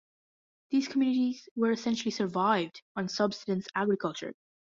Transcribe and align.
These 0.71 0.87
communities 0.87 1.47
were 1.55 1.69
essentially 1.69 2.09
survived 2.09 2.81
on 2.95 3.07
subsistence 3.07 3.67
agriculture. 3.75 4.33